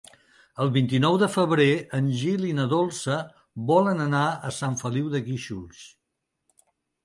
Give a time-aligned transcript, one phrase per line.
[0.63, 1.67] El vint-i-nou de febrer
[1.97, 3.19] en Gil i na Dolça
[3.75, 5.89] volen anar a Sant Feliu de Guíxols.